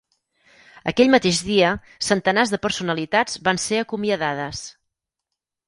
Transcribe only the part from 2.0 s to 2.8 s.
centenars de